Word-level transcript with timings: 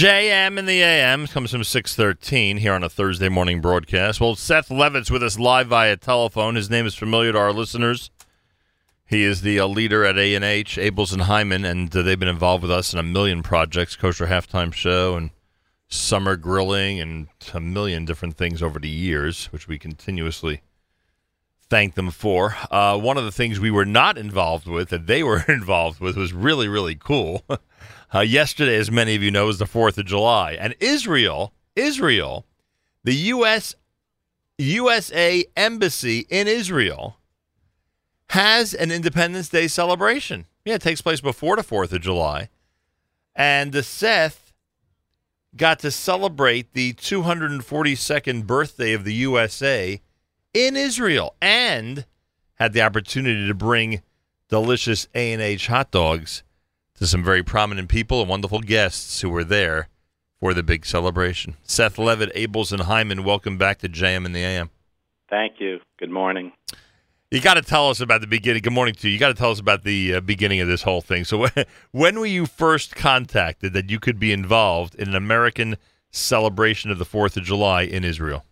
JM 0.00 0.58
in 0.58 0.64
the 0.64 0.80
AM 0.80 1.26
comes 1.26 1.50
from 1.50 1.62
613 1.62 2.56
here 2.56 2.72
on 2.72 2.82
a 2.82 2.88
Thursday 2.88 3.28
morning 3.28 3.60
broadcast. 3.60 4.18
Well, 4.18 4.34
Seth 4.34 4.70
Levitt's 4.70 5.10
with 5.10 5.22
us 5.22 5.38
live 5.38 5.66
via 5.66 5.94
telephone. 5.98 6.54
His 6.54 6.70
name 6.70 6.86
is 6.86 6.94
familiar 6.94 7.32
to 7.32 7.38
our 7.38 7.52
listeners. 7.52 8.10
He 9.04 9.24
is 9.24 9.42
the 9.42 9.60
uh, 9.60 9.66
leader 9.66 10.06
at 10.06 10.16
A&H, 10.16 10.78
Abeles 10.78 11.12
and 11.12 11.24
Heymann, 11.24 11.70
and 11.70 11.94
uh, 11.94 12.00
they've 12.00 12.18
been 12.18 12.28
involved 12.28 12.62
with 12.62 12.70
us 12.70 12.94
in 12.94 12.98
a 12.98 13.02
million 13.02 13.42
projects, 13.42 13.94
Kosher 13.94 14.28
Halftime 14.28 14.72
Show 14.72 15.16
and 15.16 15.32
summer 15.86 16.34
grilling 16.36 16.98
and 16.98 17.28
a 17.52 17.60
million 17.60 18.06
different 18.06 18.38
things 18.38 18.62
over 18.62 18.78
the 18.78 18.88
years, 18.88 19.52
which 19.52 19.68
we 19.68 19.78
continuously 19.78 20.62
thank 21.68 21.94
them 21.94 22.10
for. 22.10 22.56
Uh, 22.70 22.96
one 22.96 23.18
of 23.18 23.24
the 23.24 23.32
things 23.32 23.60
we 23.60 23.70
were 23.70 23.84
not 23.84 24.16
involved 24.16 24.66
with 24.66 24.88
that 24.88 25.06
they 25.06 25.22
were 25.22 25.44
involved 25.48 26.00
with 26.00 26.16
was 26.16 26.32
really, 26.32 26.68
really 26.68 26.94
cool. 26.94 27.44
Uh, 28.12 28.20
yesterday, 28.20 28.76
as 28.76 28.90
many 28.90 29.14
of 29.14 29.22
you 29.22 29.30
know, 29.30 29.48
is 29.48 29.58
the 29.58 29.64
4th 29.64 29.96
of 29.98 30.06
July. 30.06 30.52
And 30.52 30.74
Israel, 30.80 31.52
Israel, 31.76 32.44
the 33.04 33.14
U.S. 33.14 33.74
USA 34.58 35.44
Embassy 35.56 36.26
in 36.28 36.48
Israel 36.48 37.18
has 38.30 38.74
an 38.74 38.90
Independence 38.90 39.48
Day 39.48 39.68
celebration. 39.68 40.46
Yeah, 40.64 40.74
it 40.74 40.82
takes 40.82 41.00
place 41.00 41.20
before 41.20 41.56
the 41.56 41.62
4th 41.62 41.92
of 41.92 42.00
July. 42.00 42.48
And 43.34 43.72
the 43.72 43.82
Seth 43.82 44.52
got 45.56 45.78
to 45.80 45.90
celebrate 45.90 46.72
the 46.72 46.92
242nd 46.94 48.46
birthday 48.46 48.92
of 48.92 49.04
the 49.04 49.14
USA 49.14 50.00
in 50.52 50.76
Israel 50.76 51.34
and 51.40 52.04
had 52.54 52.72
the 52.72 52.82
opportunity 52.82 53.46
to 53.46 53.54
bring 53.54 54.02
delicious 54.48 55.08
A&H 55.14 55.68
hot 55.68 55.90
dogs 55.90 56.42
to 57.00 57.06
some 57.06 57.24
very 57.24 57.42
prominent 57.42 57.88
people 57.88 58.20
and 58.20 58.28
wonderful 58.28 58.60
guests 58.60 59.22
who 59.22 59.30
were 59.30 59.42
there 59.42 59.88
for 60.38 60.52
the 60.52 60.62
big 60.62 60.84
celebration. 60.84 61.56
Seth 61.62 61.98
Levitt, 61.98 62.32
Abeles, 62.34 62.72
and 62.72 62.82
Heymann, 62.82 63.24
welcome 63.24 63.56
back 63.56 63.78
to 63.78 63.88
JM 63.88 64.26
and 64.26 64.36
the 64.36 64.44
AM. 64.44 64.70
Thank 65.30 65.54
you. 65.60 65.78
Good 65.98 66.10
morning. 66.10 66.52
You 67.30 67.40
got 67.40 67.54
to 67.54 67.62
tell 67.62 67.88
us 67.88 68.00
about 68.00 68.20
the 68.20 68.26
beginning. 68.26 68.60
Good 68.60 68.72
morning 68.72 68.94
to 68.94 69.08
you. 69.08 69.14
You 69.14 69.18
got 69.18 69.28
to 69.28 69.34
tell 69.34 69.50
us 69.50 69.60
about 69.60 69.82
the 69.82 70.16
uh, 70.16 70.20
beginning 70.20 70.60
of 70.60 70.68
this 70.68 70.82
whole 70.82 71.00
thing. 71.00 71.24
So, 71.24 71.46
when 71.92 72.18
were 72.18 72.26
you 72.26 72.44
first 72.44 72.94
contacted 72.96 73.72
that 73.72 73.88
you 73.88 73.98
could 73.98 74.18
be 74.18 74.32
involved 74.32 74.94
in 74.96 75.08
an 75.08 75.14
American 75.14 75.76
celebration 76.10 76.90
of 76.90 76.98
the 76.98 77.04
Fourth 77.04 77.36
of 77.36 77.44
July 77.44 77.82
in 77.82 78.04
Israel? 78.04 78.44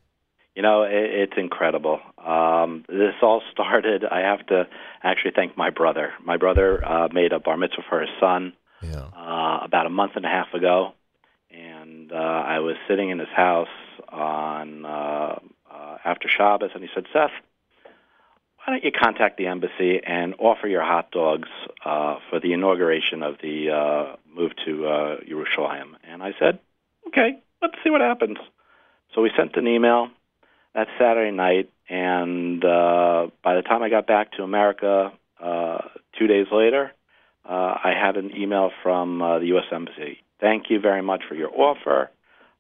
You 0.59 0.63
know, 0.63 0.83
it, 0.83 0.91
it's 0.93 1.35
incredible. 1.37 2.01
Um, 2.19 2.85
this 2.89 3.15
all 3.23 3.43
started. 3.53 4.05
I 4.05 4.23
have 4.23 4.45
to 4.49 4.67
actually 5.05 5.31
thank 5.37 5.57
my 5.57 5.71
brother. 5.71 6.15
My 6.21 6.37
brother 6.37 6.85
uh, 6.85 7.07
made 7.13 7.33
a 7.33 7.39
bar 7.39 7.57
mitzvah 7.57 7.83
for 7.89 8.01
his 8.01 8.11
son 8.19 8.55
Yeah. 8.83 9.05
uh, 9.17 9.61
about 9.63 9.87
a 9.87 9.89
month 9.89 10.17
and 10.17 10.25
a 10.25 10.29
half 10.29 10.53
ago, 10.55 10.95
and 11.53 12.11
uh, 12.11 12.17
I 12.17 12.59
was 12.59 12.75
sitting 12.89 13.11
in 13.11 13.21
his 13.21 13.29
house 13.29 13.69
on 14.09 14.85
uh, 14.85 15.39
uh, 15.71 15.99
after 16.05 16.27
Shabbos, 16.29 16.73
and 16.75 16.83
he 16.83 16.91
said, 16.93 17.05
"Seth, 17.13 17.31
why 18.57 18.65
don't 18.67 18.83
you 18.83 18.91
contact 18.91 19.37
the 19.39 19.47
embassy 19.47 20.01
and 20.05 20.35
offer 20.41 20.67
your 20.67 20.83
hot 20.83 21.13
dogs 21.13 21.49
uh, 21.85 22.17
for 22.31 22.41
the 22.41 22.53
inauguration 22.53 23.23
of 23.23 23.37
the 23.41 23.71
uh, 23.71 24.17
move 24.27 24.51
to 24.67 24.89
uh, 24.89 25.17
Yerushalayim?" 25.21 25.93
And 26.03 26.21
I 26.21 26.33
said, 26.37 26.59
"Okay, 27.07 27.39
let's 27.63 27.77
see 27.85 27.91
what 27.91 28.01
happens." 28.01 28.39
So 29.15 29.23
we 29.23 29.31
sent 29.37 29.55
an 29.55 29.69
email 29.69 30.11
that 30.75 30.89
Saturday 30.99 31.35
night, 31.35 31.71
and 31.89 32.65
uh, 32.65 33.29
by 33.43 33.55
the 33.55 33.63
time 33.63 33.83
I 33.83 33.89
got 33.89 34.07
back 34.07 34.33
to 34.33 34.43
America 34.43 35.13
uh, 35.43 35.79
two 36.19 36.27
days 36.27 36.47
later, 36.53 36.93
uh, 37.49 37.79
I 37.83 37.95
had 37.99 38.17
an 38.17 38.37
email 38.37 38.71
from 38.83 39.23
uh, 39.23 39.39
the 39.39 39.47
U.S. 39.47 39.65
Embassy. 39.73 40.23
Thank 40.41 40.71
you 40.71 40.81
very 40.81 41.03
much 41.03 41.23
for 41.29 41.35
your 41.35 41.51
offer. 41.55 42.11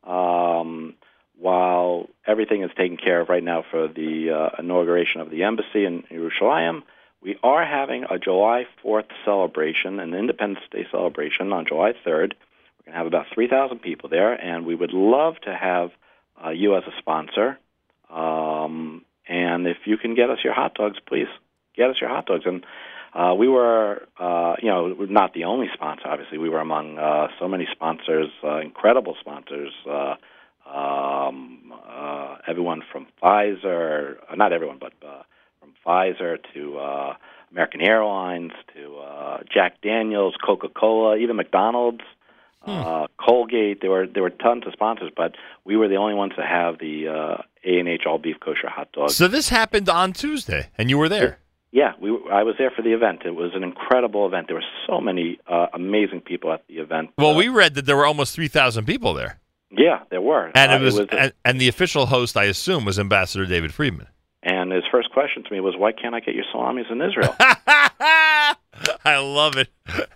Um, 0.04 0.94
while 1.38 2.08
everything 2.26 2.62
is 2.62 2.70
taken 2.76 2.96
care 2.96 3.20
of 3.20 3.28
right 3.28 3.44
now 3.44 3.64
for 3.70 3.86
the 3.86 4.30
uh, 4.30 4.60
inauguration 4.60 5.20
of 5.20 5.30
the 5.30 5.44
embassy 5.44 5.84
in 5.84 6.02
Jerusalem, 6.08 6.82
we 7.22 7.36
are 7.42 7.64
having 7.64 8.04
a 8.04 8.18
July 8.18 8.66
4th 8.84 9.08
celebration, 9.24 10.00
an 10.00 10.14
Independence 10.14 10.64
Day 10.70 10.86
celebration 10.90 11.52
on 11.52 11.66
July 11.66 11.92
3rd. 11.92 12.32
We're 12.32 12.84
going 12.86 12.92
to 12.92 12.92
have 12.92 13.06
about 13.06 13.26
3,000 13.34 13.78
people 13.80 14.08
there, 14.08 14.32
and 14.32 14.64
we 14.66 14.74
would 14.74 14.92
love 14.92 15.34
to 15.42 15.54
have 15.54 15.90
uh, 16.44 16.50
you 16.50 16.76
as 16.76 16.84
a 16.84 16.96
sponsor. 16.98 17.58
Um, 18.10 19.04
and 19.28 19.66
if 19.66 19.78
you 19.84 19.96
can 19.96 20.14
get 20.14 20.30
us 20.30 20.38
your 20.42 20.54
hot 20.54 20.74
dogs, 20.74 20.98
please 21.06 21.28
get 21.76 21.90
us 21.90 21.96
your 22.00 22.10
hot 22.10 22.26
dogs. 22.26 22.44
And 22.46 22.64
uh, 23.14 23.34
we 23.34 23.48
were, 23.48 24.06
uh, 24.18 24.56
you 24.62 24.68
know, 24.68 24.94
we're 24.98 25.06
not 25.06 25.34
the 25.34 25.44
only 25.44 25.66
sponsor. 25.74 26.06
Obviously, 26.06 26.38
we 26.38 26.48
were 26.48 26.60
among 26.60 26.98
uh, 26.98 27.28
so 27.38 27.48
many 27.48 27.66
sponsors, 27.72 28.28
uh, 28.44 28.58
incredible 28.60 29.16
sponsors. 29.20 29.72
Uh, 29.88 30.14
um, 30.68 31.72
uh, 31.88 32.36
everyone 32.46 32.82
from 32.92 33.06
Pfizer, 33.22 34.16
uh, 34.30 34.34
not 34.34 34.52
everyone, 34.52 34.78
but 34.78 34.92
uh, 35.06 35.22
from 35.60 35.72
Pfizer 35.86 36.38
to 36.54 36.78
uh, 36.78 37.14
American 37.50 37.80
Airlines 37.80 38.52
to 38.74 38.98
uh, 38.98 39.38
Jack 39.52 39.80
Daniels, 39.82 40.34
Coca 40.44 40.68
Cola, 40.68 41.16
even 41.16 41.36
McDonald's, 41.36 42.02
uh, 42.66 43.06
Colgate. 43.18 43.80
There 43.80 43.90
were 43.90 44.06
there 44.06 44.22
were 44.22 44.30
tons 44.30 44.64
of 44.66 44.72
sponsors, 44.72 45.10
but 45.16 45.34
we 45.64 45.76
were 45.76 45.88
the 45.88 45.96
only 45.96 46.14
ones 46.14 46.32
to 46.36 46.42
have 46.44 46.78
the 46.78 47.08
uh, 47.08 47.42
A 47.64 47.78
and 47.78 47.88
H 47.88 48.02
all 48.06 48.18
beef 48.18 48.36
kosher 48.40 48.68
hot 48.68 48.90
dogs. 48.92 49.14
So 49.16 49.28
this 49.28 49.48
happened 49.48 49.88
on 49.88 50.12
Tuesday, 50.12 50.68
and 50.76 50.90
you 50.90 50.98
were 50.98 51.08
there. 51.08 51.38
Yeah, 51.70 51.92
we 52.00 52.10
I 52.32 52.42
was 52.44 52.54
there 52.58 52.70
for 52.70 52.82
the 52.82 52.92
event. 52.94 53.22
It 53.26 53.34
was 53.34 53.52
an 53.54 53.62
incredible 53.62 54.26
event. 54.26 54.46
There 54.48 54.56
were 54.56 54.70
so 54.86 55.00
many 55.00 55.38
uh, 55.46 55.66
amazing 55.74 56.22
people 56.22 56.52
at 56.52 56.66
the 56.66 56.78
event. 56.78 57.10
Well, 57.18 57.32
Uh, 57.32 57.36
we 57.36 57.48
read 57.48 57.74
that 57.74 57.84
there 57.86 57.96
were 57.96 58.06
almost 58.06 58.34
3,000 58.34 58.86
people 58.86 59.12
there. 59.12 59.38
yeah, 59.70 60.00
there 60.10 60.22
were, 60.22 60.50
And 60.54 60.72
Uh, 60.72 60.76
it 60.76 60.80
was, 60.82 60.98
uh, 60.98 61.06
and, 61.12 61.32
and 61.44 61.60
the 61.60 61.68
official 61.68 62.06
host, 62.06 62.38
I 62.38 62.44
assume, 62.44 62.86
was 62.86 62.98
Ambassador 62.98 63.44
David 63.44 63.74
Friedman. 63.74 64.06
and 64.42 64.72
his 64.72 64.84
first 64.90 65.10
question 65.10 65.42
to 65.44 65.52
me 65.52 65.60
was, 65.60 65.74
"Why 65.76 65.92
can't 65.92 66.14
I 66.14 66.20
get 66.20 66.34
your 66.34 66.44
salamis 66.52 66.86
in 66.90 67.02
Israel?" 67.02 67.34
I 69.04 69.18
love 69.18 69.56
it. 69.56 69.68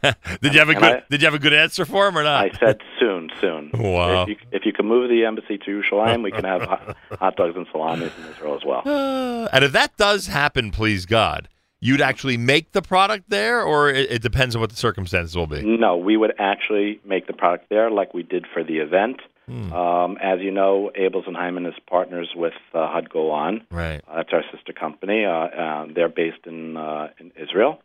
did 0.42 0.52
you 0.54 0.58
have 0.58 0.68
a 0.68 0.72
And 0.72 0.80
good 0.80 0.92
I- 0.92 1.02
Did 1.10 1.22
you 1.22 1.26
have 1.26 1.34
a 1.34 1.38
good 1.38 1.52
answer 1.52 1.84
for 1.84 2.06
him 2.08 2.16
or 2.18 2.22
not? 2.22 2.44
I 2.44 2.58
said, 2.58 2.80
"Soon, 2.98 3.30
soon. 3.40 3.70
Wow. 3.74 4.22
If 4.22 4.28
you, 4.28 4.36
if 4.52 4.66
you 4.66 4.72
can 4.72 4.86
move 4.86 5.08
the 5.08 5.24
embassy 5.24 5.58
to 5.58 5.64
Yerushalayim, 5.82 6.22
we 6.22 6.30
can 6.30 6.44
have 6.44 6.62
hot, 6.62 6.96
hot 7.18 7.36
dogs 7.36 7.56
and 7.56 7.66
salamis 7.72 8.12
in 8.18 8.30
Israel 8.32 8.54
as 8.56 8.64
well." 8.64 8.82
Uh, 8.86 9.48
and 9.52 9.64
if 9.64 9.72
that 9.72 9.96
does 9.96 10.26
happen, 10.26 10.70
please 10.70 11.06
God, 11.06 11.48
you'd 11.80 12.00
actually 12.00 12.36
make 12.36 12.72
the 12.72 12.82
product 12.82 13.28
there, 13.30 13.62
or 13.62 13.90
it, 13.90 14.10
it 14.10 14.22
depends 14.22 14.54
on 14.54 14.60
what 14.60 14.70
the 14.70 14.76
circumstances 14.76 15.34
will 15.36 15.46
be. 15.46 15.62
No, 15.62 15.96
we 15.96 16.16
would 16.16 16.34
actually 16.38 17.00
make 17.04 17.26
the 17.26 17.32
product 17.32 17.68
there, 17.70 17.90
like 17.90 18.14
we 18.14 18.22
did 18.22 18.46
for 18.52 18.62
the 18.62 18.78
event. 18.78 19.20
Hmm. 19.46 19.72
Um, 19.72 20.18
as 20.22 20.38
you 20.40 20.52
know, 20.52 20.92
Abeles 20.96 21.26
and 21.26 21.34
Heymann 21.36 21.66
is 21.66 21.74
partners 21.90 22.30
with 22.36 22.52
uh, 22.74 22.86
Hod 22.86 23.10
Golan. 23.10 23.62
Right. 23.72 24.00
Uh, 24.08 24.18
that's 24.18 24.32
our 24.32 24.44
sister 24.54 24.72
company. 24.72 25.24
Uh, 25.24 25.30
uh, 25.32 25.86
they're 25.92 26.08
based 26.08 26.46
in 26.46 26.76
uh, 26.76 27.08
in 27.18 27.32
Israel, 27.36 27.82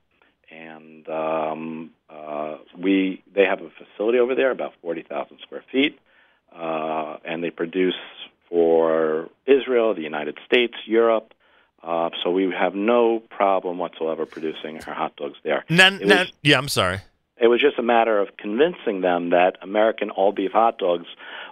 and 0.52 1.08
um, 1.10 1.92
uh, 2.10 2.58
we 2.78 3.24
they 3.34 3.44
have 3.46 3.62
a 3.62 3.70
facility 3.70 4.20
over 4.20 4.36
there, 4.36 4.52
about 4.52 4.74
forty 4.82 5.04
thousand 5.04 5.40
square 5.42 5.64
feet, 5.72 6.00
uh, 6.56 7.18
and 7.26 7.44
they 7.44 7.50
produce 7.50 7.96
for 8.50 9.30
Israel, 9.46 9.94
the 9.94 10.02
United 10.02 10.38
States, 10.46 10.74
Europe. 10.86 11.34
Uh, 11.84 12.10
so 12.24 12.32
we 12.32 12.52
have 12.52 12.74
no 12.76 13.20
problem 13.30 13.78
whatsoever 13.78 14.26
producing 14.26 14.82
our 14.88 14.94
hot 14.94 15.16
dogs 15.16 15.38
there. 15.44 15.64
Now, 15.70 15.88
It 15.88 16.06
now- 16.08 16.20
was- 16.20 16.34
yeah, 16.44 16.58
I'm 16.58 16.68
sorry. 16.70 17.00
It 17.40 17.48
was 17.48 17.62
just 17.62 17.78
a 17.78 17.84
matter 17.84 18.18
of 18.20 18.36
convincing 18.38 19.02
them 19.02 19.30
that 19.30 19.58
American 19.62 20.10
all 20.10 20.32
beef 20.32 20.52
hot 20.54 20.80
dogs 20.80 21.06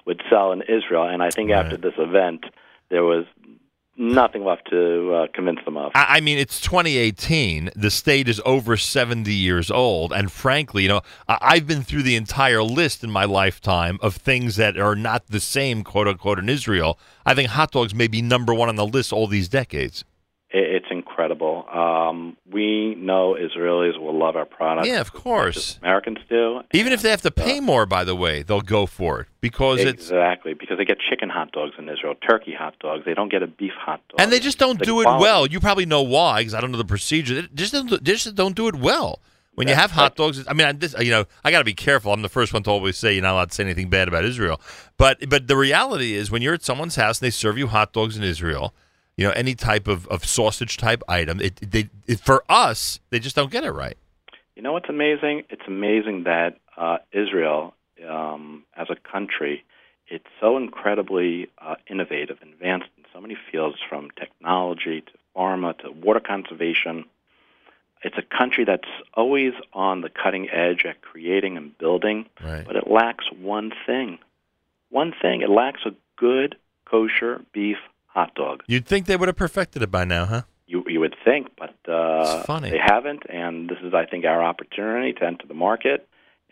would 0.06 0.20
sell 0.32 0.52
in 0.52 0.64
Israel, 0.64 1.04
and 1.04 1.22
I 1.22 1.30
think 1.30 1.52
after 1.52 1.78
this 1.78 1.94
event, 1.98 2.46
there 2.90 3.04
was 3.04 3.26
nothing 3.98 4.44
left 4.44 4.70
to 4.70 5.14
uh, 5.14 5.28
convince 5.34 5.60
them 5.66 5.78
of. 5.78 5.92
I, 5.96 6.20
mean, 6.22 6.38
it's 6.38 6.60
2018. 6.62 7.72
The 7.76 7.92
state 7.92 8.28
is 8.28 8.42
over 8.46 8.78
70 8.78 9.34
years 9.34 9.72
old, 9.72 10.12
and 10.12 10.32
frankly, 10.32 10.84
you 10.84 10.90
know, 10.90 11.02
I, 11.28 11.38
I've 11.42 11.68
been 11.68 11.84
through 11.84 12.04
the 12.04 12.16
entire 12.16 12.64
list 12.64 13.04
in 13.04 13.12
my 13.12 13.26
lifetime 13.26 14.00
of 14.02 14.16
things 14.16 14.56
that 14.58 14.78
are 14.78 14.96
not 14.96 15.28
the 15.28 15.40
same, 15.40 15.84
quote 15.84 16.08
unquote, 16.08 16.40
in 16.40 16.50
Israel. 16.50 17.00
I 17.26 17.34
think 17.34 17.50
hot 17.50 17.72
dogs 17.72 17.96
may 17.96 18.08
be 18.08 18.22
number 18.22 18.54
one 18.54 18.70
on 18.70 18.76
the 18.76 18.88
list 18.88 19.14
all 19.14 19.28
these 19.28 19.50
decades. 19.50 20.04
It, 20.50 20.84
it's 20.84 20.92
incredible. 21.16 21.66
Um, 21.70 22.36
we 22.52 22.96
know 22.96 23.36
Israelis 23.40 23.98
will 24.00 24.18
love 24.18 24.36
our 24.36 24.46
product. 24.46 24.88
Yeah, 24.88 25.00
of 25.00 25.14
course. 25.14 25.80
Americans 25.82 26.18
do. 26.30 26.62
Even 26.74 26.92
if 26.92 27.02
they 27.02 27.10
have 27.10 27.22
to 27.22 27.32
pay 27.32 27.60
more, 27.60 27.86
by 27.86 28.04
the 28.04 28.16
way, 28.16 28.44
they'll 28.44 28.62
go 28.62 28.86
for 28.86 29.22
it 29.22 29.28
because 29.40 29.80
it's 29.80 30.04
Exactly, 30.04 30.54
because 30.54 30.78
they 30.78 30.86
get 30.86 30.98
chicken 31.10 31.30
hot 31.30 31.52
dogs 31.54 31.74
in 31.78 31.88
Israel, 31.88 32.16
turkey 32.16 32.54
hot 32.54 32.78
dogs. 32.80 33.06
They 33.06 33.14
don't 33.14 33.30
get 33.32 33.42
a 33.44 33.48
beef 33.48 33.72
hot 33.78 34.02
dog. 34.10 34.20
and 34.20 34.32
they 34.32 34.40
just 34.40 34.58
don't 34.58 34.78
The 34.80 34.86
do 34.86 35.02
it 35.02 35.06
well. 35.06 35.48
You 35.48 35.60
probably 35.60 35.86
know 35.86 36.02
why 36.02 36.42
because 36.42 36.54
I 36.54 36.62
don't 36.62 36.72
know 36.72 36.78
the 36.78 36.86
procedure. 36.86 37.42
They 37.42 37.48
just 37.54 37.72
don't, 37.72 37.90
they 37.90 38.12
just 38.12 38.36
don't 38.36 38.56
do 38.56 38.68
it 38.68 38.76
well. 38.76 39.20
When 39.54 39.70
you 39.70 39.76
have 39.76 39.92
hot 39.92 40.18
dogs, 40.18 40.46
I 40.50 40.54
mean, 40.54 40.68
I, 40.68 40.74
this, 40.74 40.94
you 41.00 41.12
know, 41.12 41.24
I 41.46 41.50
got 41.50 41.60
to 41.60 41.64
be 41.64 41.74
careful. 41.74 42.12
I'm 42.12 42.22
the 42.22 42.28
first 42.28 42.52
one 42.54 42.62
to 42.64 42.70
always 42.72 42.98
say 42.98 43.14
you're 43.14 43.24
not 43.24 43.36
allowed 43.36 43.52
to 43.52 43.56
say 43.56 43.64
anything 43.64 43.90
bad 43.90 44.10
about 44.10 44.26
Israel. 44.26 44.60
But 44.98 45.30
but 45.30 45.48
the 45.48 45.56
reality 45.56 46.14
is, 46.14 46.30
when 46.30 46.42
you're 46.42 46.56
at 46.56 46.62
someone's 46.62 46.98
house 46.98 47.22
and 47.22 47.26
they 47.26 47.30
serve 47.30 47.58
you 47.58 47.68
hot 47.68 47.94
dogs 47.94 48.18
in 48.18 48.24
Israel, 48.24 48.74
you 49.18 49.26
know, 49.26 49.32
any 49.32 49.56
type 49.56 49.88
of, 49.88 50.08
of 50.08 50.26
sausage 50.26 50.78
type 50.78 51.02
item, 51.08 51.40
it, 51.42 51.56
they 51.72 51.90
it, 52.08 52.20
for 52.20 52.44
us, 52.50 53.00
they 53.10 53.20
just 53.20 53.36
don't 53.36 53.52
get 53.52 53.64
it 53.64 53.72
right. 53.72 53.98
You 54.56 54.62
know 54.62 54.74
what's 54.74 54.90
amazing? 54.90 55.44
It's 55.50 55.62
amazing 55.68 56.24
that 56.24 56.58
uh, 56.78 56.98
Israel, 57.12 57.74
um, 58.10 58.64
as 58.76 58.88
a 58.90 58.96
country, 58.96 59.64
it's 60.08 60.26
so 60.40 60.58
incredibly 60.58 61.50
uh, 61.60 61.76
innovative, 61.90 62.38
advanced 62.42 62.90
in 62.98 63.04
so 63.14 63.20
many 63.22 63.38
fields, 63.52 63.78
from 63.90 64.12
technology 64.12 65.02
to 65.02 65.12
pharma 65.36 65.78
to 65.80 65.92
water 65.92 66.20
conservation. 66.20 67.06
It's 68.04 68.18
a 68.18 68.38
country 68.38 68.66
that's 68.66 68.88
always 69.16 69.54
on 69.74 70.02
the 70.02 70.10
cutting 70.10 70.50
edge 70.50 70.86
at 70.86 71.02
creating 71.02 71.58
and 71.58 71.76
building, 71.78 72.28
Right. 72.44 72.64
but 72.66 72.76
it 72.76 72.88
lacks 72.90 73.26
one 73.32 73.72
thing. 73.86 74.20
One 74.90 75.14
thing. 75.20 75.42
It 75.42 75.50
lacks 75.50 75.82
a 75.86 75.92
good 76.18 76.56
kosher 76.86 77.42
beef 77.52 77.78
hot 78.16 78.34
dog. 78.36 78.64
You'd 78.68 78.86
think 78.88 79.06
they 79.06 79.18
would 79.18 79.28
have 79.28 79.36
perfected 79.36 79.82
it 79.84 79.92
by 79.92 80.06
now, 80.06 80.26
huh? 80.26 80.42
You 80.68 80.84
you 80.88 81.00
would 81.00 81.16
think, 81.24 81.50
but 81.58 81.76
uh, 81.88 82.38
It's 82.38 82.46
funny. 82.48 82.70
they 82.72 82.80
haven't, 82.84 83.24
and 83.30 83.70
this 83.70 83.78
is, 83.84 83.94
I 83.94 84.06
think, 84.06 84.26
our 84.26 84.42
opportunity 84.44 85.14
to 85.20 85.24
enter 85.26 85.46
the 85.48 85.54
market. 85.54 86.08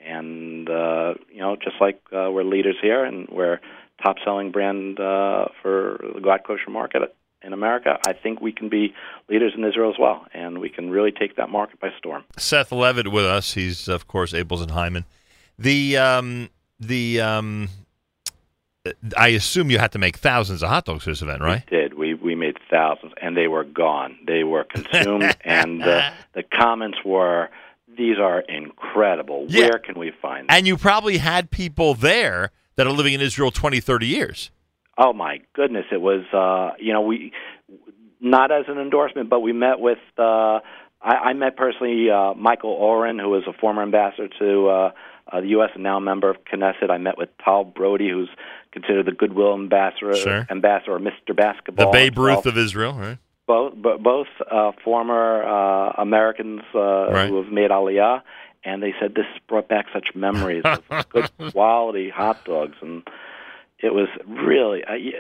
And 0.06 0.69
uh, 0.69 1.13
you 1.31 1.39
know, 1.39 1.56
just 1.56 1.77
like 1.80 2.00
uh, 2.12 2.30
we're 2.31 2.44
leaders 2.44 2.75
here, 2.81 3.04
and 3.06 3.27
we're 3.30 3.60
top-selling 4.04 4.51
brand 4.51 5.00
uh, 5.00 5.45
for 5.62 6.00
the 6.13 6.19
Glatt 6.19 6.44
Kosher 6.45 6.69
market 6.69 7.15
in 7.42 7.54
America, 7.54 7.98
I 8.07 8.13
think 8.13 8.42
we 8.42 8.51
can 8.51 8.69
be 8.69 8.94
leaders 9.30 9.54
in 9.57 9.63
Israel 9.63 9.89
as 9.89 10.00
well, 10.00 10.25
and 10.33 10.59
we 10.59 10.69
can 10.69 10.89
really 10.89 11.12
take 11.12 11.36
that 11.38 11.50
market 11.50 11.80
by 11.80 11.89
storm. 11.98 12.24
Seth 12.38 12.71
Levitt 12.71 13.12
with 13.12 13.25
us. 13.25 13.54
He's 13.54 13.88
of 13.88 14.07
course 14.07 14.33
Abeles 14.33 14.62
and 14.62 14.71
Heymann. 14.71 15.06
The 15.57 15.98
um, 15.98 16.50
the 16.80 17.21
um, 17.21 17.69
I 19.15 19.30
assume 19.30 19.71
you 19.71 19.77
had 19.77 19.94
to 19.94 20.00
make 20.00 20.18
thousands 20.18 20.62
of 20.62 20.69
hot 20.69 20.85
dogs 20.85 21.06
for 21.06 21.12
this 21.12 21.21
event, 21.21 21.41
right? 21.41 21.63
We 21.71 21.77
did. 21.77 21.94
We 21.94 22.13
we 22.15 22.35
made 22.35 22.57
thousands, 22.69 23.13
and 23.21 23.38
they 23.38 23.47
were 23.47 23.63
gone. 23.63 24.18
They 24.27 24.44
were 24.44 24.65
consumed, 24.65 25.38
and 25.45 25.81
the 25.81 26.12
the 26.33 26.44
comments 26.44 26.97
were, 27.06 27.50
"These 27.97 28.18
are 28.19 28.41
incredible. 28.41 29.45
Yeah. 29.47 29.69
Where 29.69 29.80
can 29.80 29.97
we 29.97 30.12
find 30.21 30.50
them?" 30.50 30.56
And 30.56 30.68
you 30.68 30.75
probably 30.75 31.18
had 31.18 31.50
people 31.50 31.94
there 31.94 32.51
that 32.75 32.85
are 32.85 32.91
living 32.91 33.13
in 33.13 33.21
Israel 33.21 33.51
20, 33.51 33.80
30 33.80 34.06
years. 34.06 34.51
Oh 34.97 35.13
my 35.13 35.39
goodness! 35.53 35.85
It 35.89 36.01
was 36.01 36.25
uh, 36.33 36.75
you 36.77 36.91
know 36.91 37.01
we 37.01 37.31
not 38.19 38.51
as 38.51 38.65
an 38.68 38.80
endorsement, 38.80 39.30
but 39.30 39.39
we 39.39 39.53
met 39.53 39.80
with 39.80 40.00
uh, 40.18 40.59
I, 41.01 41.15
I 41.30 41.33
met 41.33 41.56
personally 41.56 42.09
uh, 42.09 42.33
Michael 42.33 42.71
Oren, 42.71 43.18
who 43.18 43.30
was 43.30 43.44
a 43.47 43.53
former 43.53 43.81
ambassador 43.81 44.27
to 44.39 44.68
uh, 44.68 44.91
uh, 45.31 45.41
the 45.41 45.47
U.S. 45.47 45.69
and 45.74 45.83
now 45.83 45.97
a 45.97 46.01
member 46.01 46.30
of 46.30 46.38
Knesset. 46.45 46.89
I 46.89 46.97
met 46.97 47.18
with 47.18 47.30
Tal 47.44 47.63
Brody, 47.63 48.09
who's 48.09 48.30
considered 48.74 49.06
the 49.06 49.12
goodwill 49.14 49.54
ambassador, 49.54 50.16
Sure. 50.16 50.46
ambassador, 50.50 50.94
or 50.96 51.00
Mr. 51.00 51.36
The 51.75 51.88
Babe. 51.92 52.18
Ruth 52.18 52.46
of 52.46 52.58
Israel, 52.58 52.94
right? 52.94 53.18
both 53.46 53.75
bo- 53.75 53.98
both 53.98 54.28
uh, 54.50 54.72
former 54.84 55.44
uh, 55.44 55.94
Americans 56.02 56.62
uh, 56.74 56.80
Right. 57.12 57.30
who 57.30 57.42
have 57.44 57.52
made 57.52 57.72
Aliyah, 57.72 58.22
and 58.64 58.81
they 58.81 58.94
said 59.00 59.14
this 59.16 59.25
brought 59.50 59.68
back 59.68 59.86
such 59.94 60.10
memories 60.16 60.64
of 60.66 60.81
good 61.10 61.30
quality 61.52 62.10
hot 62.10 62.44
dogs, 62.46 62.75
and 62.81 63.04
it 63.80 63.94
was 63.94 64.08
really. 64.28 64.84
I, 64.88 65.12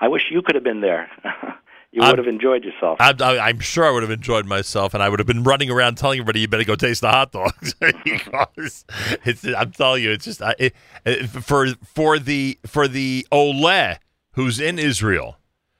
I 0.00 0.08
wish 0.08 0.22
you 0.30 0.42
could 0.42 0.54
have 0.54 0.62
been 0.64 0.80
there. 0.80 1.10
you 1.92 2.02
I'm- 2.02 2.12
would 2.12 2.18
have 2.18 2.28
enjoyed 2.28 2.64
yourself. 2.64 2.98
I, 3.00 3.14
I, 3.20 3.48
I'm 3.48 3.60
sure 3.60 3.84
I 3.84 3.90
would 3.90 4.02
have 4.02 4.10
enjoyed 4.12 4.46
myself, 4.46 4.94
and 4.94 5.02
I 5.02 5.08
would 5.08 5.18
have 5.18 5.26
been 5.26 5.42
running 5.42 5.70
around 5.70 5.96
telling 5.96 6.20
everybody, 6.20 6.40
"You 6.40 6.48
better 6.48 6.64
go 6.64 6.76
taste 6.76 7.00
the 7.00 7.10
hot 7.10 7.32
dogs." 7.32 7.74
because 8.04 8.84
it's, 9.24 9.44
I'm 9.44 9.72
telling 9.72 10.02
you, 10.02 10.12
it's 10.12 10.24
just 10.24 10.40
it, 10.58 10.74
it, 11.04 11.26
for 11.26 11.68
for 11.84 12.18
the 12.18 12.58
for 12.66 12.86
the 12.86 13.26
Ole 13.32 13.96
who's 14.34 14.60
in 14.60 14.78
Israel, 14.78 15.38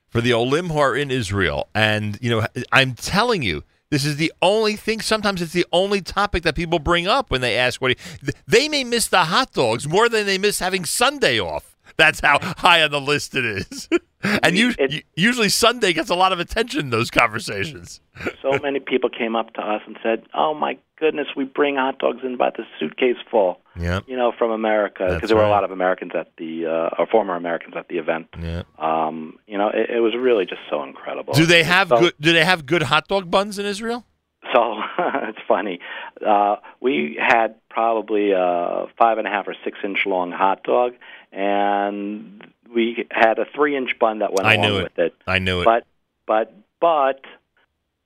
for 0.09 0.21
the 0.21 0.33
Olim 0.33 0.69
who 0.69 0.79
are 0.79 0.95
in 0.95 1.11
Israel, 1.11 1.69
and 1.73 2.17
you 2.21 2.29
know, 2.29 2.45
I'm 2.71 2.93
telling 2.93 3.41
you. 3.43 3.63
This 3.89 4.05
is 4.05 4.15
the 4.15 4.31
only 4.41 4.77
thing. 4.77 5.01
Sometimes 5.01 5.41
it's 5.41 5.51
the 5.51 5.65
only 5.73 5.99
topic 5.99 6.43
that 6.43 6.55
people 6.55 6.79
bring 6.79 7.07
up 7.07 7.29
when 7.29 7.41
they 7.41 7.57
ask 7.57 7.81
what 7.81 7.91
he, 7.91 8.31
they 8.47 8.69
may 8.69 8.85
miss 8.85 9.09
the 9.09 9.25
hot 9.25 9.51
dogs 9.51 9.85
more 9.85 10.07
than 10.07 10.25
they 10.25 10.37
miss 10.37 10.59
having 10.59 10.85
Sunday 10.85 11.41
off. 11.41 11.75
That's 11.97 12.21
how 12.21 12.39
high 12.41 12.81
on 12.83 12.91
the 12.91 13.01
list 13.01 13.35
it 13.35 13.43
is. 13.43 13.89
and 14.23 14.57
you, 14.57 14.73
It- 14.77 15.03
usually 15.15 15.49
Sunday 15.49 15.93
gets 15.93 16.09
a 16.09 16.15
lot 16.15 16.31
of 16.33 16.39
attention 16.39 16.79
in 16.81 16.89
those 16.89 17.09
conversations. 17.09 18.01
so 18.41 18.57
many 18.61 18.79
people 18.79 19.09
came 19.09 19.35
up 19.35 19.53
to 19.53 19.61
us 19.61 19.81
and 19.85 19.97
said, 20.03 20.23
"Oh 20.33 20.53
my 20.53 20.77
goodness, 20.99 21.27
we 21.35 21.43
bring 21.45 21.75
hot 21.77 21.99
dogs 21.99 22.19
in 22.23 22.37
by 22.37 22.49
the 22.51 22.63
suitcase 22.79 23.17
full." 23.29 23.59
Yeah, 23.79 24.01
You 24.05 24.17
know, 24.17 24.33
from 24.37 24.51
America, 24.51 25.05
because 25.13 25.29
there 25.29 25.37
were 25.37 25.43
right. 25.43 25.47
a 25.47 25.51
lot 25.51 25.63
of 25.63 25.71
Americans 25.71 26.11
at 26.13 26.27
the, 26.37 26.65
uh, 26.65 26.89
or 26.99 27.07
former 27.07 27.35
Americans 27.37 27.73
at 27.77 27.87
the 27.87 27.97
event. 27.99 28.27
yeah. 28.41 28.63
Um, 28.77 29.37
you 29.47 29.57
know, 29.57 29.69
it, 29.69 29.89
it 29.89 29.99
was 30.01 30.13
really 30.13 30.45
just 30.45 30.61
so 30.69 30.83
incredible. 30.83 31.33
Do 31.33 31.45
they 31.45 31.63
have 31.63 31.87
So- 31.87 31.99
good? 32.01 32.13
Do 32.19 32.33
they 32.33 32.43
have 32.43 32.65
good 32.65 32.83
hot 32.83 33.07
dog 33.07 33.31
buns 33.31 33.57
in 33.59 33.65
Israel? 33.65 34.05
So 34.53 34.81
it's 35.29 35.39
funny. 35.47 35.79
Uh, 36.25 36.57
we 36.81 37.17
had 37.17 37.55
probably 37.69 38.31
a 38.31 38.87
five 38.97 39.17
and 39.19 39.25
a 39.25 39.29
half 39.29 39.47
or 39.47 39.55
six 39.63 39.77
inch 39.85 39.99
long 40.05 40.31
hot 40.31 40.63
dog, 40.63 40.93
and 41.31 42.43
we 42.73 43.07
had 43.11 43.39
a 43.39 43.45
three 43.55 43.75
inch 43.75 43.97
bun 43.99 44.19
that 44.19 44.31
went 44.33 44.45
I 44.47 44.55
along 44.55 44.65
knew 44.67 44.77
it. 44.79 44.83
with 44.83 44.99
it. 44.99 45.15
I 45.27 45.39
knew 45.39 45.61
it. 45.61 45.65
But 45.65 45.85
but 46.27 46.53
but 46.79 47.21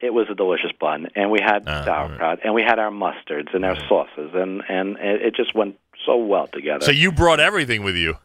it 0.01 0.13
was 0.13 0.27
a 0.29 0.35
delicious 0.35 0.71
bun, 0.79 1.07
and 1.15 1.31
we 1.31 1.39
had 1.41 1.63
Ah, 1.67 1.83
sauerkraut, 1.85 2.39
and 2.43 2.53
we 2.53 2.61
had 2.63 2.79
our 2.79 2.91
mustards 2.91 3.53
and 3.53 3.63
our 3.65 3.75
sauces, 3.87 4.31
and 4.33 4.61
and 4.67 4.97
it 4.97 5.21
it 5.27 5.35
just 5.35 5.55
went 5.55 5.77
so 6.05 6.17
well 6.17 6.47
together. 6.47 6.83
so 6.85 6.91
you 6.91 7.11
brought 7.11 7.39
everything 7.39 7.83
with 7.83 7.95
you. 7.95 8.15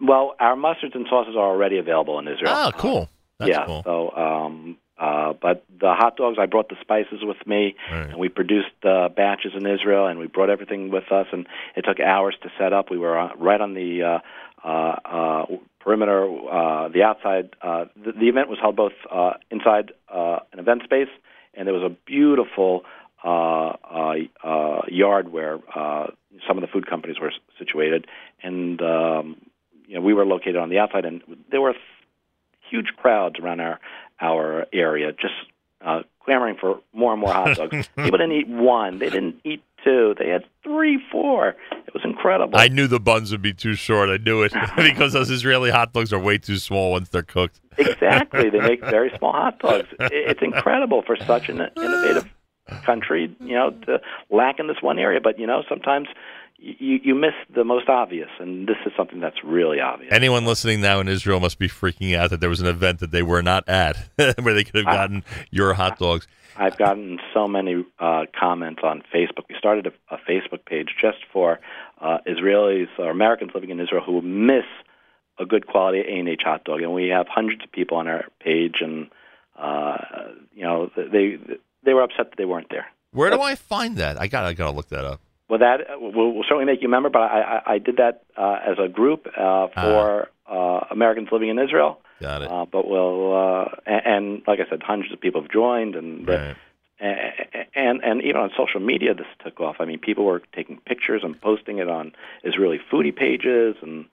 well, 0.00 0.34
our 0.40 0.54
mustards 0.56 0.94
and 0.94 1.06
sauces 1.10 1.34
are 1.36 1.48
already 1.48 1.78
available 1.78 2.18
in 2.18 2.26
Israel. 2.28 2.52
Oh, 2.54 2.70
cool. 2.76 3.08
That's 3.38 3.50
yeah. 3.50 3.66
cool. 3.66 3.82
So, 3.84 4.10
um, 4.16 4.76
uh, 4.98 5.34
but 5.34 5.64
the 5.78 5.92
hot 5.92 6.16
dogs, 6.16 6.38
I 6.40 6.46
brought 6.46 6.70
the 6.70 6.76
spices 6.80 7.20
with 7.22 7.36
me, 7.46 7.74
Right. 7.92 8.08
and 8.10 8.16
we 8.18 8.28
produced 8.30 8.72
uh, 8.84 9.08
batches 9.10 9.52
in 9.54 9.66
Israel, 9.66 10.06
and 10.06 10.18
we 10.18 10.26
brought 10.26 10.48
everything 10.48 10.90
with 10.90 11.12
us, 11.12 11.26
and 11.32 11.46
it 11.76 11.82
took 11.82 12.00
hours 12.00 12.34
to 12.44 12.48
set 12.58 12.72
up. 12.72 12.90
We 12.90 12.96
were 12.98 13.18
on, 13.18 13.38
right 13.38 13.60
on 13.60 13.74
the 13.74 14.02
uh, 14.02 14.18
uh, 14.66 14.96
uh, 15.04 15.46
perimeter, 15.86 16.24
uh, 16.24 16.88
the 16.88 17.04
outside. 17.04 17.50
Uh, 17.62 17.84
the, 17.94 18.10
the 18.10 18.28
event 18.28 18.48
was 18.48 18.58
held 18.60 18.74
both 18.74 18.92
uh, 19.10 19.34
inside 19.52 19.92
uh, 20.12 20.40
an 20.52 20.58
event 20.58 20.82
space, 20.82 21.08
and 21.54 21.66
there 21.66 21.72
was 21.72 21.84
a 21.84 21.96
beautiful 22.04 22.82
uh, 23.24 23.28
uh, 23.28 24.14
uh, 24.42 24.80
yard 24.88 25.32
where 25.32 25.60
uh, 25.74 26.08
some 26.46 26.58
of 26.58 26.62
the 26.62 26.66
food 26.66 26.88
companies 26.88 27.20
were 27.20 27.32
situated, 27.56 28.06
and 28.42 28.82
um, 28.82 29.36
you 29.86 29.94
know 29.94 30.00
we 30.00 30.12
were 30.12 30.26
located 30.26 30.56
on 30.56 30.70
the 30.70 30.78
outside, 30.78 31.04
and 31.04 31.22
there 31.52 31.60
were 31.60 31.74
huge 32.68 32.88
crowds 32.96 33.36
around 33.38 33.60
our 33.60 33.78
our 34.20 34.66
area, 34.72 35.12
just 35.12 35.34
uh, 35.82 36.02
clamoring 36.24 36.56
for 36.60 36.80
more 36.92 37.12
and 37.12 37.20
more 37.20 37.32
hot 37.32 37.56
dogs. 37.56 37.88
People 37.96 38.18
didn't 38.18 38.32
eat 38.32 38.48
one; 38.48 38.98
they 38.98 39.08
didn't 39.08 39.36
eat 39.44 39.62
two; 39.86 40.14
they 40.18 40.28
had 40.28 40.44
three, 40.62 40.98
four. 41.10 41.54
It 41.86 41.94
was 41.94 42.02
incredible. 42.04 42.58
I 42.58 42.68
knew 42.68 42.86
the 42.86 43.00
buns 43.00 43.30
would 43.30 43.42
be 43.42 43.54
too 43.54 43.74
short. 43.74 44.08
I 44.10 44.16
knew 44.16 44.42
it 44.42 44.52
because 44.76 45.12
those 45.12 45.30
Israeli 45.30 45.70
hot 45.70 45.92
dogs 45.92 46.12
are 46.12 46.18
way 46.18 46.38
too 46.38 46.56
small 46.56 46.90
once 46.92 47.08
they're 47.08 47.22
cooked. 47.22 47.60
exactly, 47.78 48.50
they 48.50 48.60
make 48.60 48.80
very 48.80 49.12
small 49.18 49.32
hot 49.32 49.58
dogs. 49.60 49.88
It's 50.00 50.42
incredible 50.42 51.02
for 51.06 51.16
such 51.16 51.48
an 51.48 51.60
innovative 51.76 52.28
country, 52.84 53.34
you 53.40 53.54
know, 53.54 53.70
to 53.70 54.00
lack 54.30 54.58
in 54.58 54.66
this 54.66 54.78
one 54.80 54.98
area. 54.98 55.20
But 55.22 55.38
you 55.38 55.46
know, 55.46 55.62
sometimes 55.68 56.08
you 56.58 57.00
you 57.02 57.14
miss 57.14 57.34
the 57.54 57.64
most 57.64 57.88
obvious, 57.88 58.28
and 58.38 58.66
this 58.66 58.76
is 58.86 58.92
something 58.96 59.20
that's 59.20 59.42
really 59.44 59.80
obvious. 59.80 60.12
Anyone 60.12 60.44
listening 60.44 60.80
now 60.80 61.00
in 61.00 61.08
Israel 61.08 61.40
must 61.40 61.58
be 61.58 61.68
freaking 61.68 62.16
out 62.16 62.30
that 62.30 62.40
there 62.40 62.50
was 62.50 62.60
an 62.60 62.66
event 62.66 63.00
that 63.00 63.10
they 63.10 63.22
were 63.22 63.42
not 63.42 63.68
at 63.68 63.96
where 64.16 64.54
they 64.54 64.64
could 64.64 64.76
have 64.76 64.84
gotten 64.84 65.24
your 65.50 65.74
hot 65.74 65.98
dogs. 65.98 66.26
I've 66.58 66.78
gotten 66.78 67.18
so 67.34 67.46
many 67.46 67.84
uh, 67.98 68.24
comments 68.38 68.80
on 68.82 69.02
Facebook. 69.14 69.44
We 69.48 69.56
started 69.58 69.86
a, 69.86 70.14
a 70.14 70.18
Facebook 70.18 70.64
page 70.64 70.94
just 70.98 71.18
for 71.30 71.60
uh, 72.00 72.18
Israelis 72.26 72.88
or 72.98 73.10
Americans 73.10 73.50
living 73.54 73.70
in 73.70 73.78
Israel 73.78 74.02
who 74.02 74.22
miss 74.22 74.64
a 75.38 75.44
good 75.44 75.66
quality 75.66 76.00
A&H 76.00 76.42
hot 76.44 76.64
dog, 76.64 76.80
and 76.80 76.94
we 76.94 77.08
have 77.08 77.28
hundreds 77.28 77.62
of 77.62 77.70
people 77.72 77.98
on 77.98 78.08
our 78.08 78.24
page, 78.40 78.76
and 78.80 79.10
uh, 79.58 79.98
you 80.54 80.62
know 80.62 80.90
they 80.96 81.38
they 81.84 81.92
were 81.92 82.02
upset 82.02 82.30
that 82.30 82.36
they 82.38 82.46
weren't 82.46 82.70
there. 82.70 82.86
Where 83.12 83.30
do 83.30 83.40
I 83.40 83.54
find 83.54 83.96
that? 83.98 84.20
I 84.20 84.26
got. 84.26 84.44
I 84.44 84.52
got 84.52 84.70
to 84.70 84.76
look 84.76 84.88
that 84.88 85.04
up. 85.04 85.20
Well, 85.48 85.60
that 85.60 85.80
uh, 85.90 85.98
will, 85.98 86.34
will 86.34 86.42
certainly 86.44 86.64
make 86.64 86.82
you 86.82 86.88
a 86.88 86.90
member, 86.90 87.08
but 87.10 87.20
I, 87.22 87.40
I, 87.66 87.72
I 87.74 87.78
did 87.78 87.98
that 87.98 88.24
uh, 88.36 88.58
as 88.66 88.78
a 88.78 88.88
group 88.88 89.26
uh, 89.36 89.68
for 89.68 90.28
uh, 90.50 90.86
Americans 90.90 91.28
living 91.30 91.48
in 91.48 91.58
Israel. 91.58 92.00
Got 92.20 92.42
it. 92.42 92.50
Uh, 92.50 92.64
but 92.64 92.88
we'll 92.88 93.36
uh, 93.36 93.68
and, 93.86 94.02
and 94.06 94.42
like 94.46 94.58
I 94.60 94.68
said, 94.68 94.82
hundreds 94.82 95.12
of 95.12 95.20
people 95.20 95.42
have 95.42 95.50
joined, 95.50 95.94
and 95.94 96.26
Right. 96.26 96.56
and 96.98 98.02
and 98.02 98.22
even 98.22 98.36
on 98.36 98.50
social 98.56 98.80
media, 98.80 99.14
this 99.14 99.26
took 99.44 99.60
off. 99.60 99.76
I 99.80 99.84
mean, 99.84 99.98
people 99.98 100.24
were 100.24 100.42
taking 100.54 100.78
pictures 100.78 101.22
and 101.22 101.40
posting 101.40 101.78
it 101.78 101.88
on 101.88 102.12
Israeli 102.42 102.80
foodie 102.90 103.14
pages, 103.14 103.76
and 103.82 104.06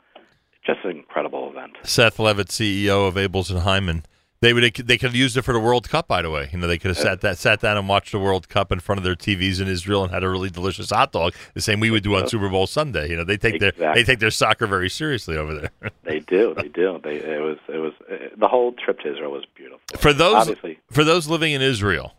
just 0.66 0.80
an 0.84 0.92
incredible 0.92 1.50
event. 1.50 1.74
Seth 1.84 2.20
Levitt, 2.20 2.48
CEO 2.48 3.08
of 3.08 3.16
Abeles 3.16 3.50
and 3.50 3.62
Heymann. 3.62 4.04
They 4.44 4.52
would 4.52 4.64
they 4.76 4.98
could 4.98 5.08
have 5.08 5.16
used 5.16 5.38
it 5.38 5.44
for 5.44 5.54
the 5.54 5.60
World 5.62 5.88
Cup. 5.88 6.10
By 6.10 6.22
the 6.22 6.30
way, 6.30 6.50
you 6.52 6.60
know 6.60 6.68
they 6.68 6.78
could 6.78 6.90
have 6.90 6.98
sat 6.98 7.22
that 7.22 7.38
sat 7.38 7.62
down 7.62 7.78
and 7.78 7.88
watched 7.88 8.12
the 8.12 8.20
World 8.20 8.50
Cup 8.50 8.74
in 8.74 8.82
front 8.82 8.98
of 9.00 9.06
their 9.06 9.16
TVs 9.16 9.62
in 9.62 9.70
Israel 9.70 10.04
and 10.04 10.12
had 10.12 10.22
a 10.22 10.30
really 10.30 10.50
delicious 10.50 10.90
hot 10.90 11.14
dog, 11.14 11.34
the 11.54 11.62
same 11.62 11.80
we 11.80 11.90
would 11.90 12.04
do 12.04 12.14
on 12.18 12.28
Super 12.28 12.50
Bowl 12.50 12.68
Sunday. 12.68 13.10
You 13.10 13.16
know 13.16 13.24
they 13.24 13.38
take 13.38 13.62
their 13.62 13.72
they 13.72 14.04
take 14.04 14.20
their 14.20 14.32
soccer 14.32 14.68
very 14.68 14.90
seriously 14.90 15.38
over 15.38 15.56
there. 15.56 15.70
They 16.04 16.20
do, 16.20 16.54
they 16.56 16.68
do. 16.68 17.00
They 17.02 17.16
it 17.16 17.42
was 17.42 17.58
it 17.70 17.78
was 17.78 17.94
uh, 18.12 18.16
the 18.36 18.50
whole 18.50 18.74
trip 18.74 19.00
to 19.00 19.14
Israel 19.14 19.32
was 19.32 19.46
beautiful. 19.56 19.80
for 19.98 20.12
those 20.12 20.36
Obviously, 20.36 20.78
for 20.92 21.06
those 21.06 21.30
living 21.30 21.54
in 21.54 21.62
Israel, 21.62 22.14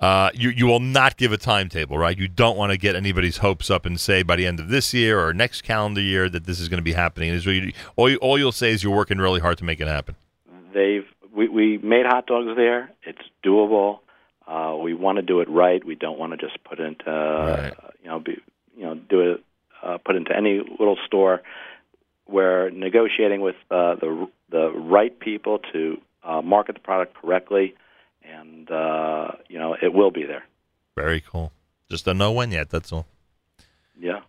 Uh, 0.00 0.28
you 0.34 0.50
you 0.50 0.66
will 0.66 0.80
not 0.80 1.16
give 1.16 1.32
a 1.32 1.38
timetable, 1.38 1.96
right? 1.96 2.18
You 2.18 2.28
don't 2.28 2.58
want 2.58 2.72
to 2.72 2.76
get 2.76 2.94
anybody's 2.94 3.38
hopes 3.38 3.70
up 3.70 3.86
and 3.86 3.98
say 3.98 4.22
by 4.22 4.36
the 4.36 4.46
end 4.46 4.60
of 4.60 4.68
this 4.68 4.92
year 4.92 5.18
or 5.24 5.32
next 5.32 5.62
calendar 5.62 6.02
year 6.02 6.28
that 6.28 6.44
this 6.44 6.60
is 6.60 6.68
going 6.68 6.82
to 6.84 6.88
be 6.92 6.92
happening. 6.92 7.30
Is 7.30 7.46
you, 7.46 7.72
all, 7.96 8.10
you, 8.10 8.18
all 8.18 8.36
you'll 8.38 8.52
say 8.52 8.70
is 8.72 8.82
you're 8.84 8.94
working 8.94 9.16
really 9.16 9.40
hard 9.40 9.56
to 9.58 9.64
make 9.64 9.80
it 9.80 9.88
happen. 9.88 10.14
They've 10.74 11.06
we, 11.34 11.48
we 11.48 11.78
made 11.78 12.06
hot 12.06 12.26
dogs 12.26 12.48
there. 12.56 12.90
It's 13.02 13.18
doable. 13.44 14.00
Uh, 14.46 14.76
we 14.82 14.94
want 14.94 15.16
to 15.16 15.22
do 15.22 15.40
it 15.40 15.48
right. 15.48 15.84
We 15.84 15.94
don't 15.94 16.18
want 16.18 16.32
to 16.32 16.36
just 16.36 16.62
put 16.64 16.78
it 16.78 16.84
into 16.84 17.10
Right. 17.10 17.72
uh, 17.72 17.88
you 18.02 18.08
know 18.10 18.20
be, 18.20 18.36
you 18.76 18.84
know 18.84 18.94
do 18.94 19.32
it 19.32 19.44
uh, 19.82 19.98
put 19.98 20.16
into 20.16 20.34
any 20.36 20.60
little 20.78 20.98
store. 21.06 21.42
We're 22.28 22.70
negotiating 22.70 23.40
with 23.40 23.56
uh, 23.70 23.96
the 23.96 24.28
the 24.50 24.70
right 24.70 25.18
people 25.18 25.58
to 25.72 25.98
uh, 26.22 26.42
market 26.42 26.74
the 26.74 26.80
product 26.80 27.14
correctly, 27.20 27.74
and 28.22 28.70
uh, 28.70 29.32
you 29.48 29.58
know 29.58 29.76
it 29.80 29.92
will 29.92 30.10
be 30.10 30.24
there. 30.24 30.44
Very 30.96 31.20
cool. 31.20 31.52
Just 31.90 32.04
don't 32.04 32.18
know 32.18 32.32
when 32.32 32.50
yet. 32.50 32.70
That's 32.70 32.92
all. 32.92 33.06
Yeah. 33.98 34.20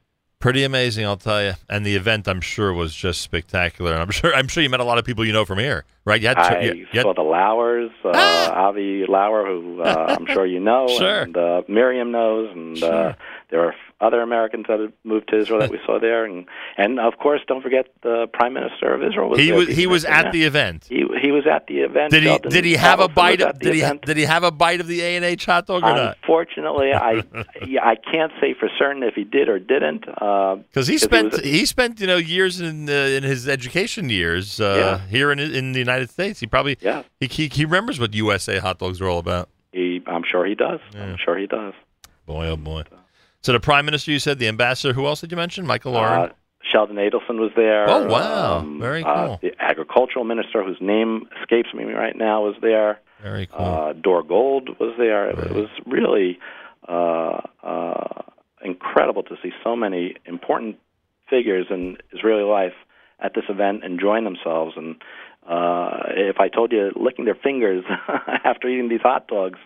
Pretty 0.45 0.63
amazing, 0.63 1.05
I'll 1.05 1.17
tell 1.17 1.43
you. 1.43 1.53
And 1.67 1.83
the 1.83 1.95
event, 1.95 2.27
I'm 2.27 2.39
sure, 2.39 2.71
was 2.71 2.93
just 2.93 3.23
spectacular. 3.23 3.93
And 3.93 4.01
I'm 4.03 4.11
sure, 4.11 4.31
I'm 4.35 4.47
sure 4.47 4.61
you 4.61 4.69
met 4.69 4.79
a 4.79 4.83
lot 4.83 4.99
of 4.99 5.03
people 5.03 5.25
you 5.25 5.33
know 5.33 5.43
from 5.43 5.57
here, 5.57 5.85
right? 6.05 6.21
You 6.21 6.27
had, 6.27 6.37
I 6.37 6.61
you, 6.61 6.87
you 6.93 7.01
saw 7.01 7.15
the 7.15 7.23
Lauers, 7.23 7.89
uh, 8.03 8.11
Ah! 8.13 8.67
Avi 8.67 9.05
Lauer, 9.09 9.43
who 9.47 9.81
uh, 9.81 10.15
I'm 10.19 10.27
sure 10.27 10.45
you 10.45 10.59
know, 10.59 10.87
Sure. 10.99 11.21
and 11.23 11.35
uh, 11.35 11.63
Miriam 11.67 12.11
knows, 12.11 12.51
and 12.55 12.77
uh, 12.77 12.79
Sure. 12.79 13.15
There 13.49 13.61
are 13.65 13.75
other 14.01 14.21
Americans 14.21 14.65
that 14.67 14.79
have 14.79 14.91
moved 15.03 15.29
to 15.29 15.37
Israel 15.39 15.59
that 15.59 15.69
we 15.71 15.79
saw 15.85 15.99
there, 15.99 16.25
and 16.25 16.45
and 16.77 16.99
of 16.99 17.17
course, 17.17 17.41
don't 17.47 17.61
forget 17.61 17.87
the 18.01 18.27
Prime 18.33 18.53
Minister 18.53 18.93
of 18.93 19.01
Israel 19.03 19.29
was 19.29 19.39
he 19.39 19.47
there. 19.47 19.55
was 19.55 19.67
he 19.69 19.87
was 19.87 20.03
at 20.05 20.31
the 20.31 20.43
event. 20.43 20.85
he 20.89 21.05
he 21.21 21.31
was 21.31 21.45
at 21.47 21.67
the 21.67 21.79
event. 21.79 22.11
Did 22.11 22.23
he 22.23 22.37
did 22.49 22.65
he 22.65 22.73
have 22.73 22.99
a 22.99 23.07
bite? 23.07 23.41
Of, 23.41 23.59
the 23.59 23.65
did 23.65 23.73
he 23.75 23.81
event. 23.81 24.01
did 24.05 24.17
he 24.17 24.23
have 24.23 24.43
a 24.43 24.51
bite 24.51 24.79
of 24.81 24.87
the 24.87 25.01
A 25.01 25.15
and 25.15 25.23
H 25.25 25.45
hot 25.45 25.67
dog 25.67 25.83
or 25.83 25.93
not? 25.93 26.17
Unfortunately, 26.21 26.91
I 26.93 27.23
yeah, 27.65 27.85
I 27.85 27.95
can't 27.95 28.31
say 28.41 28.53
for 28.59 28.69
certain 28.77 29.03
if 29.03 29.13
he 29.15 29.23
did 29.23 29.47
or 29.49 29.59
didn't. 29.59 30.05
Uh, 30.07 30.55
Because 30.55 30.87
he 30.87 30.95
'cause 30.95 31.03
it 31.03 31.09
spent 31.09 31.45
he 31.45 31.65
spent 31.65 31.99
you 32.01 32.07
know 32.07 32.17
years 32.17 32.59
in 32.59 32.89
uh, 32.89 32.93
in 33.17 33.23
his 33.23 33.47
education 33.47 34.09
years 34.09 34.59
uh, 34.59 34.99
here 35.09 35.31
in 35.31 35.39
in 35.39 35.71
the 35.71 35.79
United 35.79 36.09
States. 36.09 36.39
He 36.39 36.47
probably 36.47 36.77
yeah, 36.81 37.03
he, 37.19 37.27
he 37.27 37.47
he 37.47 37.63
remembers 37.65 37.99
what 37.99 38.13
USA 38.13 38.57
hot 38.59 38.79
dogs 38.79 38.99
are 39.01 39.07
all 39.07 39.19
about. 39.19 39.49
he, 39.71 40.01
I'm 40.07 40.23
sure 40.29 40.45
he 40.45 40.55
does. 40.55 40.79
Yeah. 40.93 41.03
I'm 41.03 41.17
sure 41.23 41.37
he 41.37 41.47
does. 41.47 41.73
Boy, 42.25 42.47
oh 42.47 42.57
boy. 42.57 42.83
So 42.89 42.97
the 43.51 43.59
prime 43.59 43.85
minister, 43.85 44.11
you 44.11 44.19
said, 44.19 44.39
the 44.39 44.47
ambassador. 44.47 44.93
Who 44.93 45.05
else 45.05 45.21
did 45.21 45.31
you 45.31 45.37
mention? 45.37 45.65
Michael 45.65 45.95
Oren. 45.95 46.29
Uh, 46.29 46.33
Sheldon 46.71 46.97
Adelson 46.97 47.39
was 47.39 47.51
there. 47.55 47.89
Oh, 47.89 48.05
wow. 48.07 48.57
Um, 48.59 48.79
Very 48.79 49.03
uh, 49.03 49.27
cool. 49.27 49.39
the 49.41 49.51
agricultural 49.59 50.25
minister, 50.25 50.63
whose 50.63 50.77
name 50.81 51.27
escapes 51.41 51.69
me 51.73 51.83
right 51.85 52.15
now, 52.15 52.43
was 52.43 52.55
there. 52.61 52.99
Very 53.21 53.47
cool. 53.47 53.65
Uh, 53.65 53.93
Dore 53.93 54.23
Gold 54.23 54.69
was 54.79 54.93
there. 54.97 55.29
It, 55.29 55.51
was 55.51 55.69
really 55.85 56.39
uh, 56.87 57.41
uh, 57.63 58.21
incredible 58.63 59.23
to 59.23 59.35
see 59.41 59.51
so 59.63 59.75
many 59.75 60.15
important 60.25 60.77
figures 61.29 61.67
in 61.69 61.97
Israeli 62.11 62.43
life 62.43 62.73
at 63.19 63.33
this 63.35 63.45
event 63.47 63.83
enjoying 63.83 64.25
themselves. 64.25 64.73
And 64.75 64.95
uh, 65.47 66.03
if 66.09 66.39
I 66.39 66.49
told 66.49 66.71
you 66.71 66.91
licking 66.95 67.25
their 67.25 67.35
fingers 67.35 67.83
after 68.43 68.67
eating 68.67 68.89
these 68.89 69.01
hot 69.01 69.27
dogs 69.27 69.59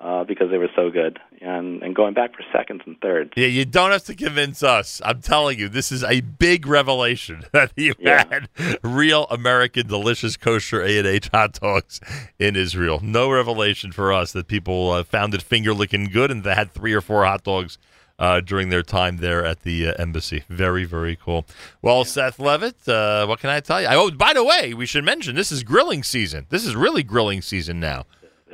uh, 0.00 0.22
because 0.24 0.50
they 0.50 0.58
were 0.58 0.70
so 0.76 0.90
good, 0.90 1.18
and, 1.40 1.82
and 1.82 1.94
going 1.96 2.14
back 2.14 2.34
for 2.36 2.44
seconds 2.52 2.82
and 2.86 3.00
thirds. 3.00 3.32
Yeah, 3.36 3.48
you 3.48 3.64
don't 3.64 3.90
have 3.90 4.04
to 4.04 4.14
convince 4.14 4.62
us. 4.62 5.00
I'm 5.04 5.20
telling 5.20 5.58
you, 5.58 5.68
this 5.68 5.90
is 5.90 6.04
a 6.04 6.20
big 6.20 6.66
revelation 6.66 7.44
that 7.52 7.72
you 7.76 7.94
Yeah. 7.98 8.24
had 8.30 8.48
real 8.82 9.26
American 9.30 9.86
delicious 9.88 10.36
kosher 10.36 10.82
A 10.82 10.98
and 10.98 11.06
H 11.06 11.28
hot 11.32 11.54
dogs 11.54 12.00
in 12.38 12.54
Israel. 12.56 13.00
No 13.02 13.28
revelation 13.30 13.90
for 13.90 14.12
us 14.12 14.32
that 14.32 14.46
people 14.46 14.90
uh, 14.92 15.02
found 15.04 15.34
it 15.34 15.42
finger 15.42 15.74
licking 15.74 16.04
good 16.04 16.30
and 16.30 16.44
they 16.44 16.54
had 16.54 16.72
three 16.72 16.92
or 16.92 17.00
four 17.00 17.24
hot 17.24 17.42
dogs 17.42 17.76
uh, 18.20 18.40
during 18.40 18.68
their 18.68 18.82
time 18.82 19.18
there 19.18 19.44
at 19.44 19.62
the 19.62 19.88
uh, 19.88 19.94
embassy. 19.98 20.42
Very, 20.48 20.84
very 20.84 21.16
cool. 21.16 21.44
Well, 21.82 22.04
Seth 22.04 22.38
Levitt, 22.38 22.88
uh, 22.88 23.26
what 23.26 23.38
can 23.40 23.50
I 23.50 23.60
tell 23.60 23.80
you? 23.80 23.86
I, 23.88 23.94
oh, 23.96 24.10
by 24.10 24.32
the 24.32 24.42
way, 24.44 24.74
we 24.74 24.86
should 24.86 25.04
mention 25.04 25.34
this 25.36 25.52
is 25.52 25.62
grilling 25.62 26.02
season. 26.02 26.46
This 26.50 26.64
is 26.64 26.74
really 26.76 27.02
grilling 27.04 27.42
season 27.42 27.78
now. 27.80 28.06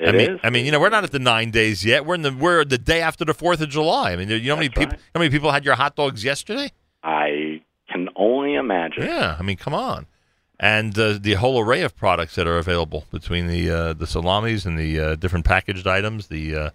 It 0.05 0.09
I 0.09 0.13
mean, 0.13 0.31
is. 0.33 0.41
I 0.43 0.51
mean, 0.51 0.67
you 0.67 0.73
know, 0.73 0.81
we're 0.81 0.91
not 0.91 1.05
at 1.05 1.13
the 1.13 1.19
nine 1.19 1.51
days 1.51 1.85
yet. 1.85 2.05
We're 2.05 2.15
in 2.15 2.23
the 2.23 2.33
we're 2.33 2.65
the 2.65 2.79
day 2.79 3.01
after 3.01 3.25
the 3.25 3.35
Fourth 3.35 3.61
of 3.61 3.71
July. 3.71 4.13
I 4.13 4.17
mean, 4.17 4.29
you 4.29 4.41
know 4.41 4.55
how 4.55 4.57
many 4.57 4.69
That's 4.69 4.79
people 4.79 4.93
right. 4.97 5.01
how 5.15 5.19
many 5.21 5.31
people 5.31 5.51
had 5.51 5.65
your 5.65 5.75
hot 5.75 5.97
dogs 5.97 6.23
yesterday? 6.23 6.71
I 7.03 7.63
can 7.91 8.09
only 8.17 8.55
imagine. 8.55 9.05
Yeah, 9.05 9.37
I 9.39 9.43
mean, 9.43 9.57
come 9.57 9.75
on, 9.75 10.07
and 10.61 10.99
uh, 10.99 11.19
the 11.21 11.35
whole 11.35 11.59
array 11.59 11.83
of 11.83 11.97
products 11.97 12.35
that 12.37 12.47
are 12.47 12.59
available 12.59 13.05
between 13.11 13.47
the 13.49 13.71
uh, 13.71 13.93
the 13.95 14.07
salamis 14.07 14.67
and 14.67 14.79
the 14.79 15.01
uh, 15.01 15.15
different 15.17 15.45
packaged 15.45 15.87
items. 15.87 16.29
The 16.29 16.73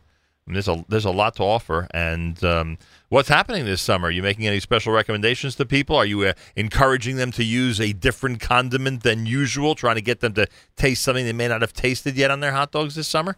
there's 0.48 0.68
a 0.68 0.84
there's 0.88 1.06
a 1.06 1.12
lot 1.12 1.36
to 1.36 1.44
offer. 1.44 1.88
And 1.92 2.44
um, 2.44 2.78
what's 3.10 3.30
happening 3.30 3.66
this 3.66 3.82
summer? 3.82 4.08
Are 4.08 4.12
you 4.12 4.24
making 4.24 4.48
any 4.48 4.60
special 4.60 4.94
recommendations 4.94 5.56
to 5.56 5.66
people? 5.66 5.96
Are 5.96 6.06
you 6.06 6.22
uh, 6.24 6.34
encouraging 6.56 7.18
them 7.18 7.32
to 7.34 7.44
use 7.44 7.80
a 7.80 7.94
different 7.94 8.40
condiment 8.40 9.04
than 9.04 9.26
usual, 9.26 9.76
trying 9.76 9.96
to 9.96 10.02
get 10.02 10.20
them 10.22 10.34
to 10.34 10.48
taste 10.76 11.04
something 11.04 11.26
they 11.26 11.34
may 11.34 11.48
not 11.48 11.62
have 11.62 11.74
tasted 11.74 12.16
yet 12.16 12.32
on 12.32 12.40
their 12.40 12.52
hot 12.52 12.72
dogs 12.72 12.96
this 12.96 13.08
summer? 13.08 13.36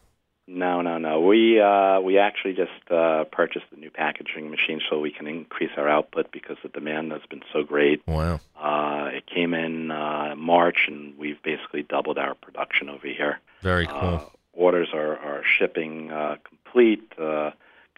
No, 0.47 0.81
no, 0.81 0.97
no. 0.97 1.21
We 1.21 1.61
uh, 1.61 2.01
we 2.01 2.17
actually 2.17 2.53
just 2.53 2.91
uh, 2.91 3.23
purchased 3.25 3.65
a 3.71 3.79
new 3.79 3.89
packaging 3.89 4.49
machine 4.49 4.81
so 4.89 4.99
we 4.99 5.11
can 5.11 5.27
increase 5.27 5.71
our 5.77 5.87
output 5.87 6.31
because 6.31 6.57
the 6.63 6.69
demand 6.69 7.11
has 7.11 7.21
been 7.29 7.43
so 7.53 7.63
great. 7.63 8.01
Wow. 8.07 8.39
Uh, 8.59 9.11
it 9.13 9.25
came 9.27 9.53
in 9.53 9.91
uh, 9.91 10.33
March, 10.35 10.87
and 10.87 11.17
we've 11.17 11.41
basically 11.43 11.83
doubled 11.83 12.17
our 12.17 12.33
production 12.35 12.89
over 12.89 13.07
here. 13.07 13.39
Very 13.61 13.85
cool. 13.85 13.95
Uh, 13.95 14.21
orders 14.53 14.89
are 14.93 15.17
are 15.17 15.43
shipping 15.45 16.11
uh, 16.11 16.35
complete. 16.71 17.11
Uh, 17.17 17.51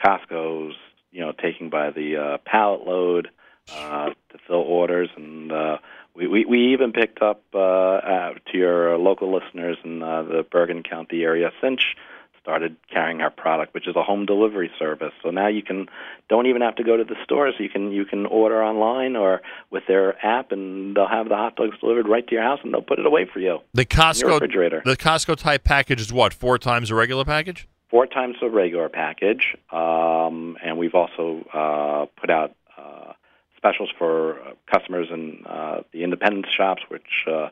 Costco's 0.03 0.75
you 1.11 1.21
know 1.21 1.31
taking 1.31 1.69
by 1.69 1.91
the 1.91 2.17
uh, 2.17 2.37
pallet 2.45 2.85
load 2.85 3.29
uh, 3.71 4.09
to 4.09 4.37
fill 4.47 4.57
orders, 4.57 5.09
and 5.15 5.51
uh, 5.51 5.77
we, 6.15 6.27
we 6.27 6.45
we 6.45 6.73
even 6.73 6.91
picked 6.91 7.21
up 7.21 7.43
uh, 7.53 7.59
uh, 7.59 8.33
to 8.51 8.57
your 8.57 8.97
local 8.97 9.33
listeners 9.33 9.77
in 9.83 10.03
uh, 10.03 10.23
the 10.23 10.45
Bergen 10.49 10.83
County 10.83 11.23
area. 11.23 11.51
Cinch 11.61 11.95
started 12.41 12.75
carrying 12.91 13.21
our 13.21 13.29
product, 13.29 13.73
which 13.73 13.87
is 13.87 13.95
a 13.95 14.03
home 14.03 14.25
delivery 14.25 14.69
service. 14.77 15.13
So 15.23 15.29
now 15.29 15.47
you 15.47 15.63
can 15.63 15.87
don't 16.29 16.45
even 16.47 16.61
have 16.61 16.75
to 16.75 16.83
go 16.83 16.97
to 16.97 17.05
the 17.05 17.15
stores. 17.23 17.55
You 17.57 17.69
can 17.69 17.91
you 17.91 18.03
can 18.03 18.25
order 18.25 18.61
online 18.61 19.15
or 19.15 19.41
with 19.71 19.83
their 19.87 20.23
app, 20.25 20.51
and 20.51 20.95
they'll 20.95 21.07
have 21.07 21.29
the 21.29 21.35
hot 21.35 21.55
dogs 21.55 21.79
delivered 21.79 22.07
right 22.07 22.27
to 22.27 22.33
your 22.33 22.43
house, 22.43 22.59
and 22.63 22.73
they'll 22.73 22.81
put 22.81 22.99
it 22.99 23.05
away 23.05 23.25
for 23.31 23.39
you. 23.39 23.59
The 23.73 23.85
Costco 23.85 24.33
refrigerator. 24.33 24.81
the 24.83 24.97
Costco 24.97 25.37
type 25.37 25.63
package 25.63 26.01
is 26.01 26.11
what 26.11 26.33
four 26.33 26.57
times 26.57 26.91
a 26.91 26.95
regular 26.95 27.23
package. 27.23 27.67
Four 27.93 28.07
times 28.07 28.35
the 28.41 28.49
regular 28.49 28.89
package, 28.89 29.55
um, 29.71 30.57
and 30.65 30.79
we've 30.79 30.95
also 30.95 31.45
uh, 31.53 32.07
put 32.19 32.31
out 32.31 32.55
uh, 32.75 33.13
specials 33.55 33.91
for 33.99 34.39
uh, 34.41 34.53
customers 34.65 35.09
in 35.11 35.43
uh, 35.45 35.81
the 35.91 36.03
independent 36.03 36.47
shops, 36.49 36.81
which 36.89 37.25
uh, 37.27 37.49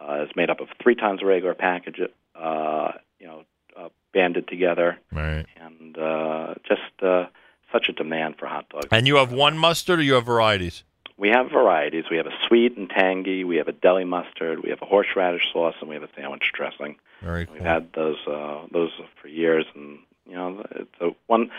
uh, 0.00 0.24
is 0.24 0.30
made 0.34 0.50
up 0.50 0.58
of 0.58 0.66
three 0.82 0.96
times 0.96 1.20
the 1.20 1.26
regular 1.26 1.54
package, 1.54 2.00
uh, 2.34 2.90
you 3.20 3.26
know, 3.28 3.44
uh, 3.78 3.88
banded 4.12 4.48
together, 4.48 4.98
Right. 5.12 5.46
and 5.64 5.96
uh, 5.96 6.54
just 6.66 6.82
uh, 7.00 7.26
such 7.72 7.88
a 7.88 7.92
demand 7.92 8.34
for 8.36 8.46
hot 8.46 8.68
dogs. 8.70 8.88
And 8.90 9.06
you 9.06 9.14
have 9.16 9.32
one 9.32 9.56
mustard, 9.56 10.00
or 10.00 10.02
you 10.02 10.14
have 10.14 10.26
varieties? 10.26 10.82
We 11.16 11.28
have 11.28 11.52
varieties. 11.52 12.06
We 12.10 12.16
have 12.16 12.26
a 12.26 12.36
sweet 12.48 12.76
and 12.76 12.90
tangy. 12.90 13.44
We 13.44 13.56
have 13.58 13.68
a 13.68 13.72
deli 13.72 14.04
mustard. 14.04 14.64
We 14.64 14.70
have 14.70 14.82
a 14.82 14.86
horseradish 14.86 15.52
sauce, 15.52 15.76
and 15.78 15.88
we 15.88 15.94
have 15.94 16.02
a 16.02 16.08
sandwich 16.16 16.50
dressing. 16.52 16.96
Very 17.24 17.48
We've 17.50 17.62
had 17.62 17.88
those 17.94 18.18
uh, 18.26 18.66
those 18.70 18.90
for 19.20 19.28
years, 19.28 19.64
and 19.74 19.98
you 20.28 20.36
know, 20.36 20.64
it's 20.72 20.90
a 21.00 21.10
one. 21.26 21.50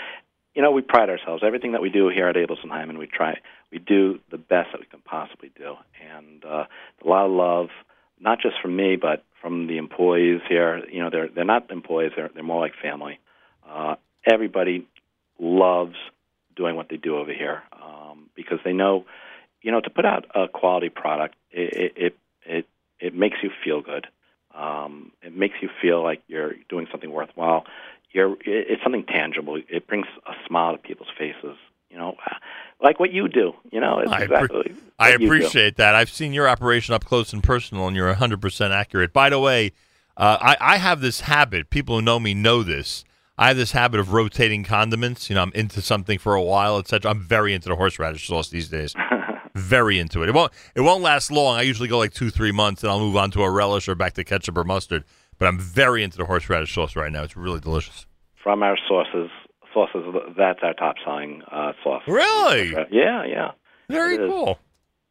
You 0.53 0.61
know, 0.61 0.71
we 0.71 0.81
pride 0.81 1.09
ourselves. 1.09 1.43
Everything 1.45 1.73
that 1.73 1.81
we 1.81 1.89
do 1.89 2.07
here 2.07 2.27
at 2.27 2.35
Abelson 2.35 2.69
Heymann, 2.69 2.97
we 2.97 3.07
try, 3.07 3.39
we 3.71 3.79
do 3.79 4.19
the 4.31 4.37
best 4.37 4.69
that 4.71 4.79
we 4.79 4.85
can 4.85 5.01
possibly 5.01 5.51
do, 5.57 5.75
and 6.15 6.45
uh, 6.45 6.65
a 7.03 7.07
lot 7.07 7.25
of 7.25 7.31
love, 7.31 7.67
not 8.19 8.39
just 8.39 8.55
from 8.61 8.75
me, 8.75 8.95
but 8.95 9.23
from 9.41 9.67
the 9.67 9.77
employees 9.77 10.41
here. 10.47 10.83
You 10.87 11.03
know, 11.03 11.09
they're 11.09 11.27
they're 11.27 11.45
not 11.45 11.71
employees; 11.71 12.11
they're 12.15 12.29
they're 12.33 12.43
more 12.43 12.61
like 12.61 12.73
family. 12.81 13.19
Uh, 13.67 13.95
everybody 14.25 14.87
loves 15.39 15.95
doing 16.55 16.75
what 16.75 16.89
they 16.89 16.97
do 16.97 17.17
over 17.17 17.33
here 17.33 17.63
um, 17.73 18.29
because 18.35 18.59
they 18.63 18.71
know, 18.71 19.05
you 19.61 19.71
know, 19.71 19.81
to 19.81 19.89
put 19.89 20.05
out 20.05 20.25
a 20.35 20.47
quality 20.47 20.89
product, 20.89 21.35
it 21.51 21.93
it 21.97 22.17
it 22.45 22.67
it 22.99 23.15
makes 23.15 23.37
you 23.43 23.49
feel 23.63 23.81
good. 23.81 24.07
Um, 24.55 25.11
it 25.21 25.35
makes 25.35 25.55
you 25.61 25.69
feel 25.81 26.01
like 26.01 26.21
you're 26.27 26.53
doing 26.69 26.87
something 26.91 27.11
worthwhile. 27.11 27.65
You're 28.11 28.37
it's 28.45 28.81
something 28.81 29.05
tangible. 29.05 29.61
It 29.69 29.87
brings 29.87 30.07
a 30.25 30.33
smile 30.47 30.71
to 30.71 30.77
people's 30.77 31.09
faces. 31.17 31.57
You 31.89 31.97
know, 31.97 32.15
like 32.81 32.99
what 32.99 33.11
you 33.11 33.27
do. 33.27 33.53
You 33.71 33.79
know, 33.79 33.99
it's 33.99 34.11
I 34.11 34.23
exactly. 34.23 34.75
I 34.97 35.11
you 35.11 35.17
do. 35.19 35.25
appreciate 35.25 35.77
that. 35.77 35.95
I've 35.95 36.09
seen 36.09 36.33
your 36.33 36.47
operation 36.47 36.93
up 36.93 37.05
close 37.05 37.33
and 37.33 37.43
personal, 37.43 37.87
and 37.87 37.95
you're 37.95 38.13
100% 38.13 38.71
accurate. 38.71 39.13
By 39.13 39.29
the 39.29 39.39
way, 39.39 39.71
uh, 40.17 40.37
I, 40.39 40.57
I 40.59 40.77
have 40.77 41.01
this 41.01 41.21
habit. 41.21 41.69
People 41.69 41.95
who 41.95 42.01
know 42.01 42.19
me 42.19 42.33
know 42.33 42.63
this. 42.63 43.03
I 43.37 43.49
have 43.49 43.57
this 43.57 43.73
habit 43.73 43.99
of 43.99 44.13
rotating 44.13 44.63
condiments. 44.63 45.29
You 45.29 45.35
know, 45.35 45.41
I'm 45.41 45.51
into 45.53 45.81
something 45.81 46.17
for 46.17 46.35
a 46.35 46.41
while, 46.41 46.77
etc. 46.77 47.11
I'm 47.11 47.19
very 47.19 47.53
into 47.53 47.67
the 47.67 47.75
horseradish 47.75 48.27
sauce 48.27 48.49
these 48.49 48.69
days. 48.69 48.93
Very 49.55 49.99
into 49.99 50.21
it. 50.21 50.29
It 50.29 50.35
won't. 50.35 50.51
It 50.75 50.81
won't 50.81 51.01
last 51.01 51.31
long. 51.31 51.57
I 51.57 51.63
usually 51.63 51.89
go 51.89 51.97
like 51.97 52.13
two, 52.13 52.29
three 52.29 52.51
months, 52.51 52.83
and 52.83 52.91
I'll 52.91 52.99
move 52.99 53.15
on 53.15 53.31
to 53.31 53.41
a 53.41 53.49
relish 53.49 53.87
or 53.87 53.95
back 53.95 54.13
to 54.13 54.23
ketchup 54.23 54.57
or 54.57 54.63
mustard. 54.63 55.03
But 55.39 55.47
I'm 55.47 55.59
very 55.59 56.03
into 56.03 56.17
the 56.17 56.25
horseradish 56.25 56.73
sauce 56.73 56.95
right 56.95 57.11
now. 57.11 57.23
It's 57.23 57.35
really 57.35 57.59
delicious. 57.59 58.05
from 58.43 58.61
our 58.63 58.77
sources. 58.87 59.29
sauces 59.73 60.03
that's 60.37 60.59
our 60.63 60.73
top 60.73 60.95
selling 61.03 61.41
uh, 61.51 61.73
sauce. 61.83 62.03
Really? 62.07 62.71
Yeah, 62.91 63.25
yeah. 63.25 63.51
Very 63.89 64.17
cool. 64.17 64.59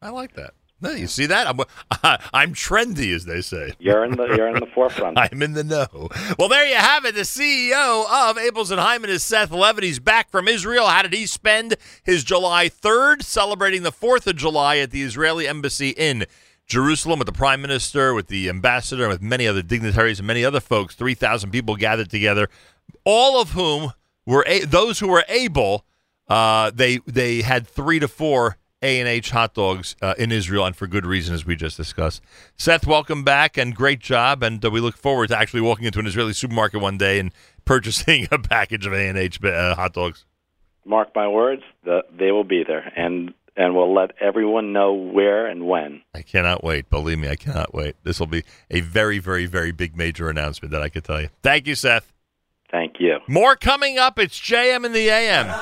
I 0.01 0.09
like 0.09 0.33
that. 0.33 0.53
No, 0.81 0.91
you 0.91 1.07
see 1.07 1.25
that? 1.27 1.47
I'm 1.47 1.59
I'm 2.33 2.53
trendy, 2.53 3.15
as 3.15 3.25
they 3.25 3.41
say. 3.41 3.73
You're 3.79 4.03
in 4.03 4.11
the 4.11 4.25
you're 4.27 4.47
in 4.47 4.59
the 4.59 4.67
forefront. 4.67 5.17
I'm 5.19 5.41
in 5.41 5.53
the 5.53 5.63
know. 5.63 6.09
Well, 6.37 6.49
there 6.49 6.65
you 6.67 6.75
have 6.75 7.05
it. 7.05 7.15
The 7.15 7.21
CEO 7.21 8.03
of 8.05 8.35
Abeles 8.37 8.71
and 8.71 8.79
Heymann 8.79 9.07
is 9.09 9.23
Seth 9.23 9.51
Levitt. 9.51 9.83
He's 9.83 9.99
back 9.99 10.29
from 10.29 10.47
Israel. 10.47 10.87
How 10.87 11.01
did 11.01 11.13
he 11.13 11.25
spend 11.25 11.75
his 12.03 12.23
July 12.23 12.69
3rd, 12.69 13.23
celebrating 13.23 13.83
the 13.83 13.91
4th 13.91 14.27
of 14.27 14.35
July 14.35 14.77
at 14.77 14.91
the 14.91 15.01
Israeli 15.01 15.47
embassy 15.47 15.89
in 15.89 16.25
Jerusalem 16.67 17.19
with 17.19 17.27
the 17.27 17.31
prime 17.31 17.61
minister, 17.61 18.13
with 18.13 18.27
the 18.27 18.49
ambassador, 18.49 19.03
and 19.03 19.11
with 19.13 19.21
many 19.21 19.47
other 19.47 19.61
dignitaries 19.61 20.19
and 20.19 20.27
many 20.27 20.43
other 20.43 20.59
folks? 20.59 20.93
Three 20.95 21.13
thousand 21.13 21.51
people 21.51 21.75
gathered 21.77 22.09
together, 22.09 22.49
all 23.05 23.39
of 23.41 23.51
whom 23.51 23.93
were 24.25 24.43
a- 24.47 24.65
those 24.65 24.99
who 24.99 25.07
were 25.07 25.23
able. 25.29 25.85
Uh, 26.27 26.71
they 26.73 26.97
they 27.05 27.43
had 27.43 27.67
three 27.67 27.99
to 27.99 28.07
four 28.07 28.57
a 28.85 28.99
and 28.99 29.09
H 29.09 29.31
hot 29.31 29.55
dogs 29.55 29.95
uh, 30.01 30.13
in 30.17 30.31
Israel, 30.31 30.63
and 30.65 30.75
for 30.75 30.85
good 30.85 31.05
reason, 31.05 31.33
as 31.33 31.45
we 31.45 31.55
just 31.55 31.75
discussed. 31.75 32.21
Seth, 32.55 32.85
welcome 32.85 33.23
back, 33.23 33.57
and 33.57 33.75
great 33.75 33.99
job. 33.99 34.43
And 34.43 34.63
uh, 34.63 34.69
we 34.69 34.79
look 34.79 34.95
forward 34.95 35.29
to 35.29 35.37
actually 35.37 35.61
walking 35.61 35.85
into 35.85 35.99
an 35.99 36.05
Israeli 36.05 36.33
supermarket 36.33 36.79
one 36.81 36.97
day 36.97 37.19
and 37.19 37.33
purchasing 37.65 38.27
a 38.31 38.37
package 38.37 38.85
of 38.85 38.93
A 38.93 39.07
and 39.07 39.17
H 39.17 39.43
uh, 39.43 39.75
hot 39.75 39.93
dogs. 39.93 40.25
Mark 40.85 41.09
my 41.15 41.27
words, 41.27 41.63
the, 41.83 42.03
they 42.15 42.31
will 42.31 42.43
be 42.43 42.63
there, 42.63 42.93
and 42.95 43.33
and 43.57 43.73
we'll 43.73 43.93
let 43.93 44.11
everyone 44.19 44.71
know 44.73 44.93
where 44.93 45.47
and 45.47 45.65
when. 45.65 46.01
I 46.13 46.21
cannot 46.21 46.63
wait. 46.63 46.89
Believe 46.89 47.17
me, 47.17 47.29
I 47.29 47.37
cannot 47.37 47.73
wait. 47.73 47.95
This 48.03 48.19
will 48.19 48.27
be 48.27 48.43
a 48.69 48.81
very, 48.81 49.17
very, 49.17 49.45
very 49.45 49.71
big 49.71 49.97
major 49.97 50.29
announcement 50.29 50.71
that 50.73 50.81
I 50.81 50.89
can 50.89 51.01
tell 51.01 51.21
you. 51.21 51.29
Thank 51.41 51.65
you, 51.65 51.73
Seth. 51.73 52.11
Thank 52.69 52.95
you. 52.99 53.19
More 53.27 53.55
coming 53.55 53.97
up. 53.97 54.19
It's 54.19 54.37
JM 54.37 54.85
in 54.85 54.91
the 54.91 55.09
AM. 55.09 55.47